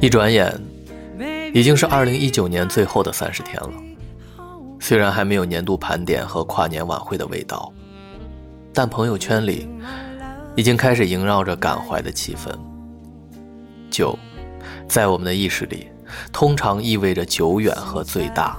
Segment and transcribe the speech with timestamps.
[0.00, 0.52] 一转眼，
[1.52, 3.72] 已经是二零一九年最后的三十天了。
[4.78, 7.72] 虽然还没有年度盘点和跨年晚会的味道，
[8.72, 9.68] 但朋友圈里
[10.54, 12.56] 已经开始萦绕着感怀的气氛。
[13.90, 14.16] 九，
[14.86, 15.88] 在我们的意识里，
[16.32, 18.56] 通常意味着久远和最大。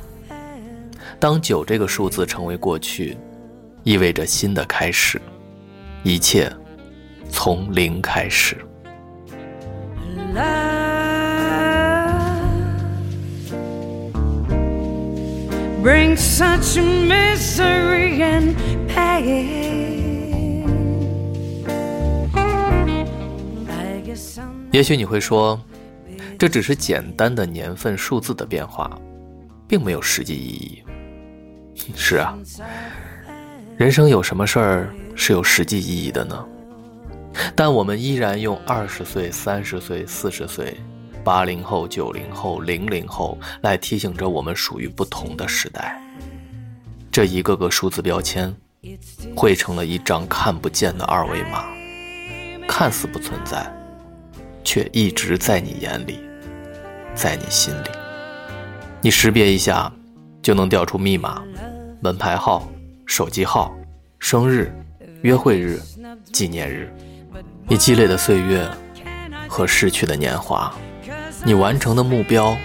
[1.22, 3.18] 当九这个数字成为过去，
[3.84, 5.22] 意味着新的开始，
[6.04, 6.52] 一切
[7.30, 8.58] 从零开始。
[15.82, 18.56] Bring such misery and
[18.88, 19.50] pain.
[24.72, 25.60] 也许你会说，
[26.38, 29.00] 这只是简单的年份数字的变化，
[29.68, 30.84] 并没有实际意义。
[31.96, 32.38] 是啊，
[33.78, 36.46] 人生有什么事儿是有实际意义的呢？
[37.56, 40.78] 但我们依然用二十岁、三十岁、四十岁。
[41.24, 46.02] 八零后、九零后、零零后，来提醒着我们属于不同的时代。
[47.12, 48.56] 这一个个数字标签，
[49.36, 51.66] 汇成了一张看不见的二维码，
[52.68, 53.70] 看似不存在，
[54.64, 56.20] 却一直在你眼里，
[57.14, 57.90] 在你心里。
[59.02, 59.92] 你识别一下，
[60.42, 61.44] 就能调出密码、
[62.02, 62.68] 门牌号、
[63.06, 63.76] 手机号、
[64.20, 64.74] 生日、
[65.22, 65.80] 约会日、
[66.32, 66.94] 纪念日。
[67.68, 68.68] 你积累的岁月
[69.48, 70.74] 和逝去的年华。
[71.46, 72.56] 你完成的目标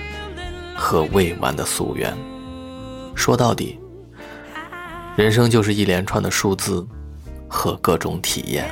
[0.75, 2.13] 和未完的夙愿，
[3.15, 3.79] 说到底，
[5.17, 6.87] 人生就是一连串的数字
[7.49, 8.71] 和各种体验。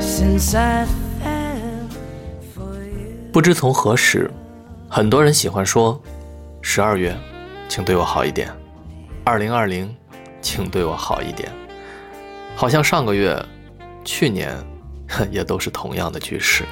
[0.00, 0.86] Since I
[3.34, 4.30] 不知从何时，
[4.88, 6.00] 很多人喜欢说
[6.62, 7.18] ：“十二月，
[7.68, 8.48] 请对我好一点；
[9.24, 9.92] 二零二零，
[10.40, 11.50] 请对我好一点。”
[12.54, 13.36] 好像上个月、
[14.04, 14.56] 去年，
[15.32, 16.62] 也都是同样的句式。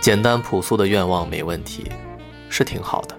[0.00, 1.90] 简单朴素的愿望没问题，
[2.48, 3.18] 是挺好的。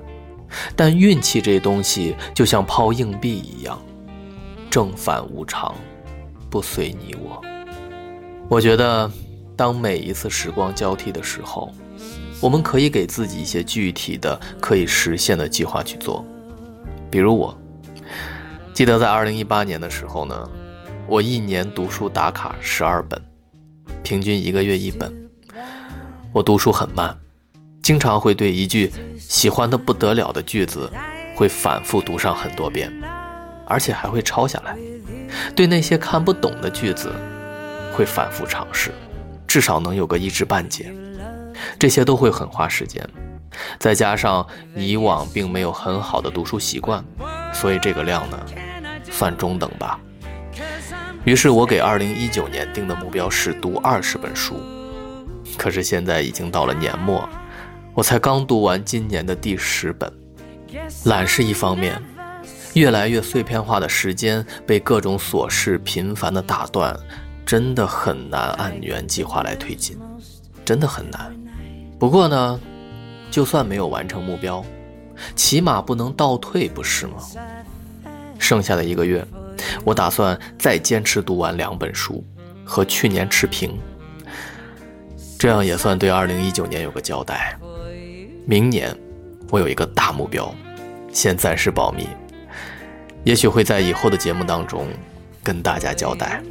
[0.73, 3.77] 但运气这东西就像抛硬币一样，
[4.69, 5.75] 正反无常，
[6.49, 7.41] 不随你我。
[8.47, 9.11] 我觉得，
[9.57, 11.69] 当每一次时光交替的时候。
[12.41, 16.25] 我们可以给自己一些具体的、可以实现的计划去做，
[17.11, 17.57] 比如我
[18.73, 20.49] 记得在二零一八年的时候呢，
[21.05, 23.21] 我一年读书打卡十二本，
[24.03, 25.13] 平均一个月一本。
[26.31, 27.17] 我读书很慢，
[27.81, 30.89] 经常会对一句喜欢的不得了的句子，
[31.35, 32.89] 会反复读上很多遍，
[33.65, 34.77] 而且还会抄下来。
[35.53, 37.11] 对那些看不懂的句子，
[37.93, 38.91] 会反复尝试，
[39.45, 40.93] 至少能有个一知半解。
[41.77, 43.07] 这些都会很花时间，
[43.79, 47.03] 再加上以往并没有很好的读书习惯，
[47.53, 48.39] 所以这个量呢，
[49.09, 49.99] 算中等吧。
[51.25, 54.55] 于是我给2019年定的目标是读二十本书，
[55.57, 57.27] 可是现在已经到了年末，
[57.93, 60.11] 我才刚读完今年的第十本。
[61.05, 62.01] 懒是一方面，
[62.73, 66.95] 越来越碎片化的时间被各种琐事频繁的打断，
[67.45, 69.97] 真的很难按原计划来推进，
[70.63, 71.35] 真的很难。
[71.99, 72.59] 不过呢，
[73.29, 74.63] 就算没有完成目标，
[75.35, 77.17] 起码不能倒退，不是吗？
[78.39, 79.23] 剩下的一个月，
[79.83, 82.23] 我打算再坚持读完两本书，
[82.63, 83.77] 和去年持平。
[85.37, 87.57] 这样也算对2019年有个交代。
[88.45, 88.97] 明年，
[89.51, 90.53] 我有一个大目标，
[91.11, 92.07] 先暂时保密，
[93.25, 94.87] 也许会在以后的节目当中
[95.43, 96.41] 跟大家交代。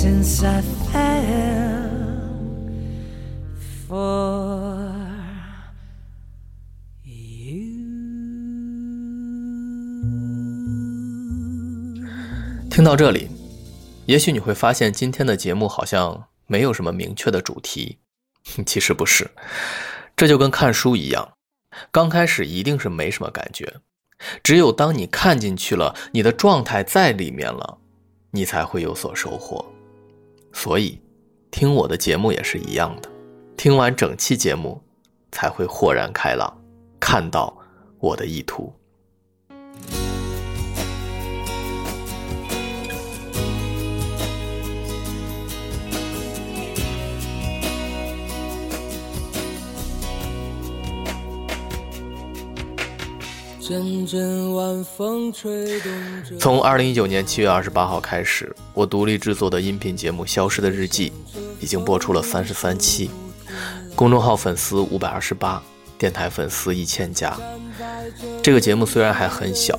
[0.00, 0.62] Since I
[0.92, 1.90] fell
[3.88, 4.94] for
[7.02, 7.64] you。
[12.70, 13.28] 听到这里，
[14.06, 17.98] 也许你会发现今天的节目好像没有什么明确的主题，
[18.64, 19.28] 其实不是，
[20.14, 21.32] 这就跟看书一样，
[21.90, 23.80] 刚开始一定是没什么感觉，
[24.44, 27.78] 只有当你看进去了，你的状态在里面了，
[28.30, 29.66] 你才会有所收获。
[30.60, 31.00] 所以，
[31.52, 33.08] 听我的节目也是一样的，
[33.56, 34.82] 听完整期节目，
[35.30, 36.52] 才会豁然开朗，
[36.98, 37.56] 看到
[38.00, 38.72] 我的意图。
[56.40, 61.12] 从二零一九年七月二十八号开始，我独立制作的音频节目《消失的日记》
[61.60, 63.10] 已经播出了三十三期，
[63.94, 65.62] 公众号粉丝五百二十八，
[65.98, 67.38] 电台粉丝一千加。
[68.42, 69.78] 这个节目虽然还很小，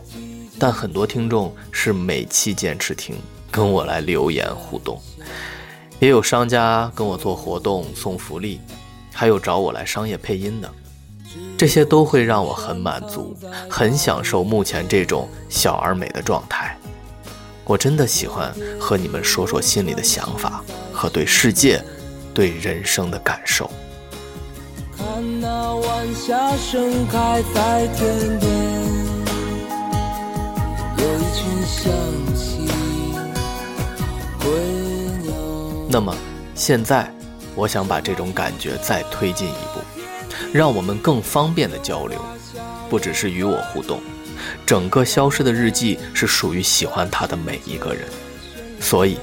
[0.60, 3.16] 但很多听众是每期坚持听，
[3.50, 5.02] 跟我来留言互动，
[6.00, 8.62] 也有商家跟我做活动送福利，
[9.12, 10.72] 还有找我来商业配音的。
[11.60, 13.36] 这些都会让我很满足，
[13.70, 16.74] 很享受目前这种小而美的状态。
[17.66, 20.64] 我真的喜欢和你们说说心里的想法
[20.94, 21.84] 和对世界、
[22.34, 23.70] 对人生的感受。
[35.90, 36.16] 那么，
[36.56, 37.14] 现在
[37.54, 39.82] 我想把这种感觉再推进一步。
[40.52, 42.20] 让我们更方便的交流，
[42.90, 44.00] 不只是与我互动。
[44.66, 48.08] 整个消失的日记是属于喜欢它的每一个人，
[48.80, 49.18] 所以，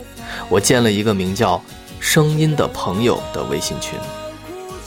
[0.49, 1.61] 我建了一个名叫
[1.99, 3.99] “声音的朋友”的微信群，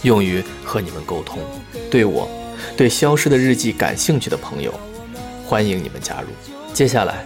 [0.03, 1.39] 用于和你们沟通。
[1.89, 2.29] 对我，
[2.77, 4.71] 对消失的日记感兴趣的朋友，
[5.45, 6.27] 欢迎你们加入。
[6.73, 7.25] 接下来，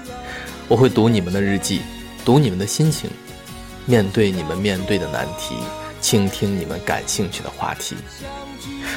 [0.68, 1.82] 我会读你们的日记，
[2.24, 3.10] 读你们的心情，
[3.86, 5.56] 面对你们面对的难题，
[6.04, 7.96] 倾听你们感兴趣的话题。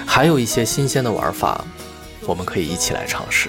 [0.04, 1.64] 还有一些新鲜的玩法，
[2.26, 3.48] 我们可以一起来尝试。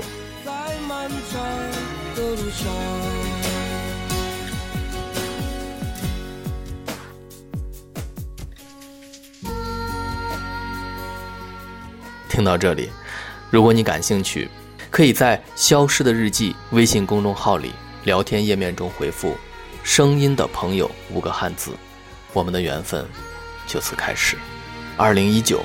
[12.30, 12.92] 听到这里，
[13.50, 14.48] 如果你感兴趣，
[14.92, 19.36] 可以在“消失的日记”微信公众号里聊天页面中回复
[19.81, 21.71] “声音的朋友”五个汉字，
[22.33, 23.03] 我们的缘分
[23.67, 24.37] 就此开始。
[24.97, 25.63] 二零一九。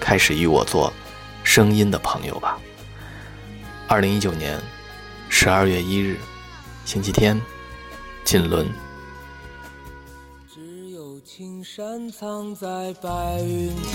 [0.00, 0.92] 开始与我做
[1.42, 2.56] 声音的朋友吧。
[3.88, 4.56] 二零一九年
[5.28, 6.16] 十二月一日，
[6.84, 7.38] 星期天，
[8.24, 8.64] 锦纶。
[10.54, 13.92] 只有青山藏在白云间，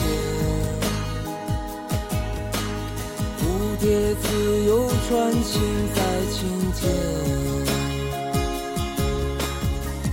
[3.39, 5.61] 蝴蝶自由穿行
[5.95, 6.01] 在
[6.33, 6.91] 青间，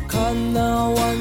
[0.06, 0.80] 看那